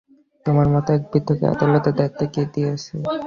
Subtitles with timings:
[0.45, 2.93] তোমার মতো এক বৃদ্ধকে আদালতের দায়িত্ব কে দিয়েছে?